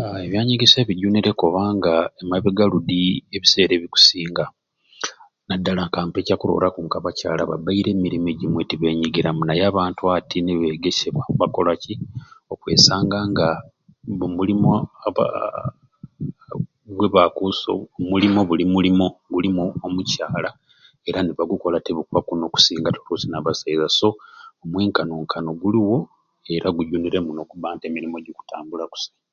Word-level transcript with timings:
Aa 0.00 0.18
ebyanyegesya 0.26 0.80
bijunire 0.88 1.30
kubanga 1.40 1.92
emabega 2.20 2.64
ludi 2.72 3.00
ebiseera 3.36 3.72
ebikusinga 3.74 4.44
naddala 5.48 5.82
kampe 5.94 6.18
ekyakurooraku 6.20 6.80
ka 6.92 6.98
abacaala 7.00 7.42
babaire 7.50 7.90
omumirimu 7.92 8.26
egimwe 8.32 8.62
tibenyigiramu 8.68 9.42
naye 9.44 9.64
abantu 9.70 10.02
ati 10.16 10.36
nibeegesebwa 10.40 11.22
bbakkola 11.34 11.72
ki 11.82 11.94
okwesanga 12.52 13.18
nga 13.30 13.48
mbomulumo 14.14 14.74
abaaa 15.06 15.64
gwebakuso 16.96 17.70
buli 18.08 18.28
mulimo 18.74 19.04
gulimu 19.34 19.64
omucaala 19.86 20.50
era 21.08 21.18
nibagukola 21.22 21.78
te 21.84 21.90
n'okusingaku 22.38 23.12
te 23.20 23.26
nabasaiza 23.30 23.86
so 23.98 24.08
omwenkanonkano 24.62 25.50
guluwo 25.60 25.96
era 26.54 26.66
gujunire 26.76 27.18
muno 27.24 27.40
okubba 27.44 27.66
nga 27.72 27.84
emirimo 27.88 28.16
gikutambula 28.24 28.84
kusai. 28.92 29.14